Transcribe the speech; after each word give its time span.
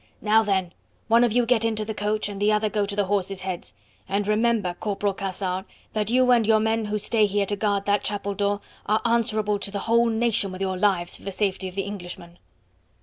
"Now 0.19 0.41
then, 0.41 0.73
one 1.09 1.23
of 1.23 1.31
you 1.31 1.45
get 1.45 1.63
into 1.63 1.85
the 1.85 1.93
coach, 1.93 2.27
and 2.27 2.41
the 2.41 2.51
other 2.51 2.69
go 2.71 2.87
to 2.87 2.95
the 2.95 3.05
horses' 3.05 3.41
heads; 3.41 3.75
and 4.09 4.27
remember, 4.27 4.73
Corporal 4.79 5.13
Cassard, 5.13 5.65
that 5.93 6.09
you 6.09 6.31
and 6.31 6.47
your 6.47 6.59
men 6.59 6.85
who 6.85 6.97
stay 6.97 7.27
here 7.27 7.45
to 7.45 7.55
guard 7.55 7.85
that 7.85 8.03
chapel 8.03 8.33
door 8.33 8.61
are 8.87 9.01
answerable 9.05 9.59
to 9.59 9.69
the 9.69 9.81
whole 9.85 10.07
nation 10.07 10.51
with 10.51 10.61
your 10.61 10.75
lives 10.75 11.15
for 11.17 11.21
the 11.21 11.31
safety 11.31 11.67
of 11.67 11.75
the 11.75 11.83
Englishman." 11.83 12.39